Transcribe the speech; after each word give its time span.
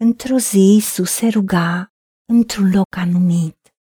Într-o 0.00 0.36
zi, 0.36 0.76
Isus 0.76 1.10
se 1.10 1.28
ruga 1.28 1.92
într-un 2.24 2.70
loc 2.70 2.96
anumit. 2.96 3.74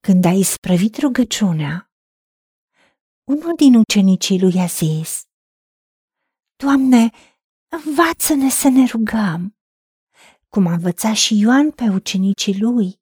Când 0.00 0.24
a 0.24 0.30
isprăvit 0.30 0.96
rugăciunea, 0.96 1.92
unul 3.24 3.54
din 3.56 3.74
ucenicii 3.74 4.40
lui 4.40 4.60
a 4.60 4.66
zis, 4.66 5.22
Doamne, 6.56 7.10
învață-ne 7.68 8.48
să 8.48 8.68
ne 8.68 8.84
rugăm, 8.86 9.56
cum 10.48 10.66
a 10.66 10.72
învățat 10.72 11.14
și 11.14 11.38
Ioan 11.38 11.70
pe 11.70 11.84
ucenicii 11.88 12.60
lui. 12.60 13.00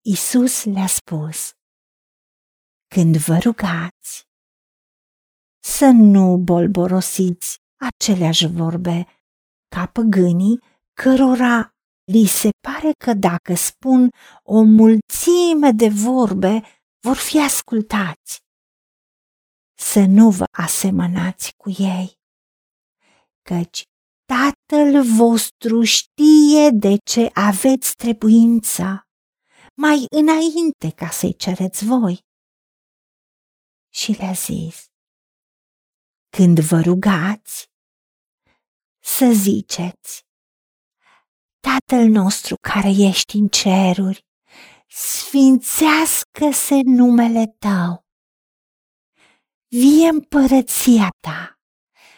Isus 0.00 0.64
le-a 0.64 0.86
spus, 0.86 1.52
când 2.94 3.16
vă 3.16 3.38
rugați, 3.38 4.28
să 5.58 5.86
nu 5.94 6.36
bolborosiți 6.36 7.60
aceleași 7.76 8.46
vorbe 8.46 9.17
ca 9.68 9.86
păgânii 9.86 10.60
cărora 10.92 11.70
li 12.04 12.26
se 12.26 12.50
pare 12.60 12.90
că 13.04 13.14
dacă 13.14 13.54
spun 13.54 14.10
o 14.42 14.62
mulțime 14.62 15.70
de 15.70 15.88
vorbe, 15.88 16.62
vor 17.00 17.16
fi 17.16 17.38
ascultați. 17.40 18.38
Să 19.78 20.04
nu 20.08 20.30
vă 20.30 20.44
asemănați 20.50 21.52
cu 21.56 21.70
ei, 21.70 22.18
căci 23.42 23.82
Tatăl 24.34 25.02
vostru 25.16 25.82
știe 25.82 26.70
de 26.72 26.96
ce 27.10 27.30
aveți 27.34 27.94
trebuință 27.94 29.02
mai 29.74 30.06
înainte 30.10 30.90
ca 30.96 31.10
să-i 31.10 31.36
cereți 31.36 31.84
voi. 31.84 32.20
Și 33.88 34.12
le-a 34.12 34.32
zis, 34.32 34.86
când 36.36 36.58
vă 36.58 36.80
rugați, 36.80 37.66
să 39.18 39.30
ziceți, 39.32 40.26
Tatăl 41.68 42.04
nostru 42.20 42.54
care 42.70 42.88
ești 42.88 43.36
în 43.36 43.48
ceruri, 43.48 44.20
sfințească-se 44.88 46.80
numele 46.84 47.46
Tău. 47.46 48.06
Vie 49.68 50.08
împărăția 50.08 51.08
Ta, 51.26 51.60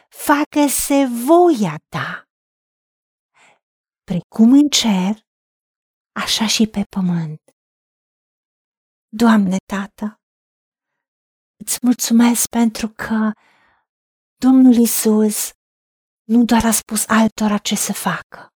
facă-se 0.09 1.05
voia 1.27 1.77
Ta, 1.89 2.29
precum 4.09 4.53
în 4.53 4.69
cer, 4.69 5.15
așa 6.23 6.47
și 6.47 6.67
pe 6.67 6.83
pământ. 6.97 7.43
Doamne, 9.09 9.57
Tată, 9.73 10.21
îți 11.65 11.79
mulțumesc 11.83 12.49
pentru 12.49 12.89
că 12.89 13.31
Domnul 14.45 14.75
Isus 14.75 15.51
nu 16.33 16.45
doar 16.45 16.65
a 16.65 16.71
spus 16.71 17.05
altora 17.07 17.59
ce 17.59 17.75
să 17.75 17.93
facă, 17.93 18.53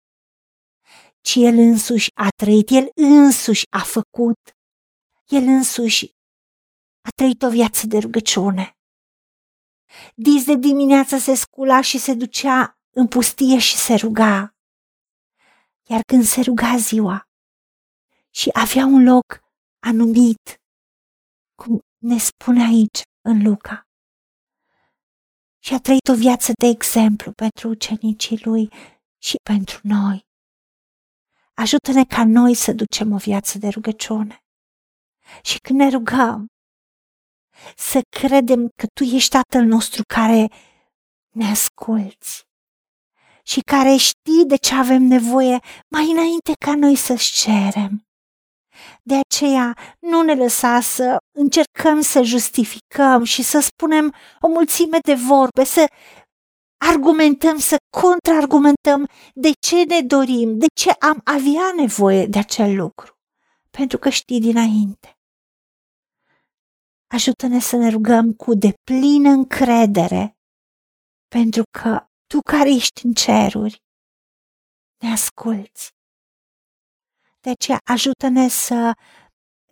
ci 1.22 1.36
El 1.36 1.58
însuși 1.58 2.10
a 2.14 2.28
trăit, 2.36 2.70
El 2.70 2.92
însuși 2.96 3.64
a 3.70 3.84
făcut, 3.84 4.40
El 5.28 5.44
însuși 5.44 6.12
a 7.02 7.10
trăit 7.16 7.42
o 7.42 7.50
viață 7.50 7.88
de 7.88 7.98
rugăciune. 7.98 8.78
Dis 10.16 10.46
de 10.46 10.56
dimineață 10.56 11.18
se 11.18 11.36
scula 11.36 11.82
și 11.82 11.98
se 11.98 12.14
ducea 12.14 12.78
în 12.96 13.08
pustie 13.08 13.60
și 13.60 13.78
se 13.78 13.96
ruga. 13.96 14.56
Iar 15.90 16.02
când 16.02 16.24
se 16.24 16.42
ruga 16.42 16.78
ziua 16.78 17.30
și 18.30 18.50
avea 18.54 18.86
un 18.86 19.04
loc 19.04 19.44
anumit, 19.80 20.62
cum 21.56 21.80
ne 21.98 22.18
spune 22.18 22.64
aici 22.64 23.02
în 23.22 23.44
Luca, 23.44 23.91
și 25.64 25.74
a 25.74 25.80
trăit 25.80 26.08
o 26.08 26.16
viață 26.16 26.52
de 26.60 26.68
exemplu 26.68 27.32
pentru 27.32 27.70
ucenicii 27.70 28.42
lui 28.44 28.70
și 29.18 29.36
pentru 29.44 29.80
noi. 29.84 30.26
Ajută-ne 31.54 32.06
ca 32.06 32.26
noi 32.26 32.54
să 32.54 32.74
ducem 32.74 33.12
o 33.14 33.18
viață 33.18 33.58
de 33.58 33.68
rugăciune. 33.68 34.44
Și 35.44 35.60
când 35.60 35.80
ne 35.80 35.90
rugăm, 35.90 36.46
să 37.76 38.02
credem 38.10 38.70
că 38.76 38.86
Tu 38.94 39.04
ești 39.04 39.30
Tatăl 39.30 39.66
nostru 39.66 40.02
care 40.14 40.52
ne 41.30 41.46
asculți 41.46 42.44
și 43.44 43.60
care 43.60 43.96
știi 43.96 44.46
de 44.48 44.56
ce 44.56 44.76
avem 44.76 45.04
nevoie 45.04 45.60
mai 45.88 46.12
înainte 46.12 46.54
ca 46.66 46.76
noi 46.76 46.96
să-ți 46.96 47.32
cerem. 47.32 48.06
De 49.04 49.16
aceea 49.28 49.78
nu 50.00 50.22
ne 50.22 50.36
lăsa 50.36 50.80
să 50.80 51.18
încercăm 51.38 52.02
să 52.02 52.22
justificăm 52.22 53.24
și 53.24 53.44
să 53.44 53.60
spunem 53.60 54.14
o 54.40 54.48
mulțime 54.48 54.98
de 55.06 55.14
vorbe, 55.14 55.64
să 55.64 55.86
argumentăm, 56.90 57.58
să 57.58 57.76
contraargumentăm 57.98 59.08
de 59.34 59.52
ce 59.60 59.84
ne 59.84 60.02
dorim, 60.02 60.58
de 60.58 60.66
ce 60.74 60.90
am 60.90 61.22
avea 61.24 61.72
nevoie 61.76 62.26
de 62.26 62.40
acel 62.40 62.76
lucru, 62.76 63.14
pentru 63.70 63.98
că 63.98 64.10
știi 64.10 64.40
dinainte. 64.40 65.16
Ajută-ne 67.14 67.60
să 67.60 67.76
ne 67.76 67.90
rugăm 67.90 68.34
cu 68.34 68.54
deplină 68.54 69.30
încredere, 69.30 70.38
pentru 71.28 71.64
că 71.80 72.06
Tu 72.28 72.40
care 72.40 72.70
ești 72.70 73.06
în 73.06 73.14
ceruri, 73.14 73.84
ne 75.04 75.12
asculți 75.12 75.90
de 77.44 77.50
aceea 77.50 77.80
ajută-ne 77.84 78.48
să 78.48 78.94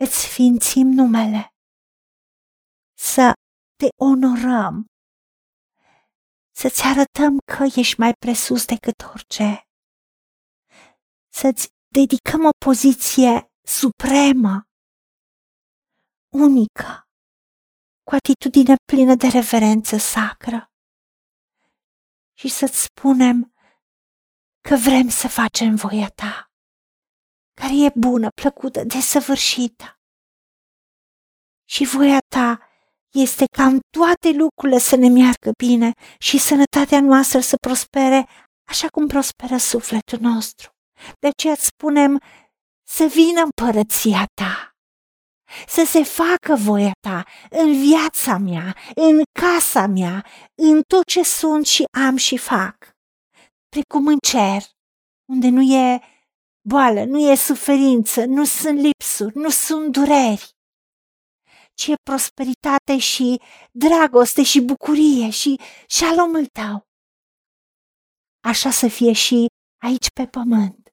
îți 0.02 0.16
sfințim 0.24 0.86
numele, 0.86 1.48
să 2.98 3.32
te 3.76 3.88
onorăm, 4.10 4.84
să-ți 6.50 6.82
arătăm 6.82 7.38
că 7.52 7.62
ești 7.80 7.98
mai 7.98 8.12
presus 8.24 8.64
decât 8.64 9.02
orice, 9.12 9.62
să-ți 11.32 11.68
dedicăm 11.98 12.44
o 12.44 12.52
poziție 12.66 13.46
supremă, 13.66 14.62
unică, 16.32 16.90
cu 18.06 18.14
atitudine 18.14 18.74
plină 18.92 19.14
de 19.14 19.26
reverență 19.26 19.96
sacră. 19.96 20.70
Și 22.38 22.48
să-ți 22.48 22.82
spunem 22.82 23.54
că 24.68 24.74
vrem 24.76 25.08
să 25.08 25.28
facem 25.28 25.74
voia 25.74 26.08
ta 26.08 26.49
care 27.60 27.72
e 27.84 27.90
bună, 27.94 28.28
plăcută, 28.40 28.84
desăvârșită. 28.84 29.98
Și 31.68 31.84
voia 31.84 32.18
ta 32.34 32.58
este 33.12 33.44
ca 33.56 33.64
în 33.64 33.78
toate 33.96 34.30
lucrurile 34.32 34.78
să 34.78 34.96
ne 34.96 35.08
meargă 35.08 35.50
bine 35.58 35.92
și 36.18 36.38
sănătatea 36.38 37.00
noastră 37.00 37.40
să 37.40 37.56
prospere 37.66 38.28
așa 38.68 38.88
cum 38.88 39.06
prosperă 39.06 39.56
sufletul 39.56 40.18
nostru. 40.20 40.70
De 41.18 41.26
aceea 41.26 41.52
îți 41.52 41.64
spunem 41.64 42.20
să 42.88 43.04
vină 43.04 43.40
împărăția 43.42 44.26
ta, 44.34 44.70
să 45.66 45.84
se 45.86 46.02
facă 46.02 46.54
voia 46.54 46.92
ta 47.00 47.24
în 47.50 47.80
viața 47.80 48.36
mea, 48.36 48.76
în 48.94 49.22
casa 49.40 49.86
mea, 49.86 50.26
în 50.54 50.82
tot 50.86 51.04
ce 51.04 51.22
sunt 51.22 51.66
și 51.66 51.84
am 52.06 52.16
și 52.16 52.36
fac, 52.36 52.76
precum 53.68 54.06
în 54.06 54.18
cer, 54.18 54.62
unde 55.32 55.48
nu 55.48 55.62
e 55.62 56.00
boală, 56.60 57.04
nu 57.04 57.18
e 57.30 57.34
suferință, 57.34 58.24
nu 58.24 58.44
sunt 58.44 58.78
lipsuri, 58.78 59.36
nu 59.36 59.50
sunt 59.50 59.92
dureri, 59.92 60.54
ci 61.74 61.86
e 61.86 61.94
prosperitate 62.02 62.98
și 62.98 63.40
dragoste 63.72 64.42
și 64.42 64.60
bucurie 64.60 65.30
și 65.30 65.60
șalomul 65.88 66.46
tău. 66.46 66.88
Așa 68.40 68.70
să 68.70 68.88
fie 68.88 69.12
și 69.12 69.46
aici 69.82 70.10
pe 70.10 70.26
pământ, 70.26 70.88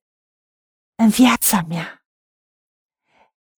în 1.04 1.10
viața 1.10 1.62
mea, 1.68 2.02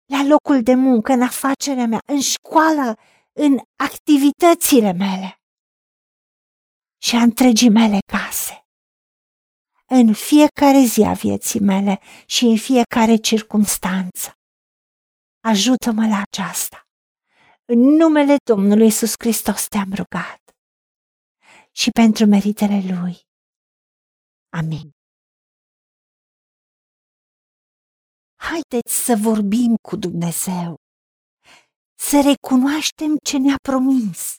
la 0.06 0.24
locul 0.24 0.64
de 0.64 0.74
muncă, 0.74 1.12
în 1.12 1.22
afacerea 1.22 1.86
mea, 1.86 2.00
în 2.06 2.22
școală, 2.22 2.97
în 3.34 3.59
activitățile 3.76 4.91
mele 4.91 5.41
și 7.02 7.16
a 7.16 7.22
întregii 7.22 7.70
mele 7.70 7.97
case 8.06 8.59
în 9.90 10.14
fiecare 10.14 10.80
zi 10.86 11.02
a 11.02 11.14
vieții 11.14 11.59
mele 11.59 12.00
și 12.26 12.44
în 12.46 12.58
fiecare 12.58 13.16
circunstanță. 13.16 14.34
Ajută-mă 15.40 16.08
la 16.08 16.22
aceasta. 16.30 16.84
În 17.66 17.80
numele 17.80 18.36
Domnului 18.44 18.88
Isus 18.88 19.14
Hristos 19.20 19.68
te-am 19.68 19.91
rugat 19.94 20.41
și 21.72 21.90
pentru 21.90 22.26
meritele 22.26 22.80
Lui. 22.94 23.16
Amin. 24.50 24.91
Haideți 28.35 28.94
să 29.06 29.16
vorbim 29.22 29.76
cu 29.88 29.96
Dumnezeu, 29.96 30.76
să 32.00 32.22
recunoaștem 32.30 33.18
ce 33.24 33.38
ne-a 33.38 33.58
promis 33.62 34.35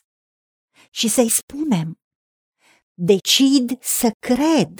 și 0.89 1.07
să-i 1.07 1.29
spunem. 1.29 1.95
Decid 2.93 3.81
să 3.83 4.11
cred 4.19 4.79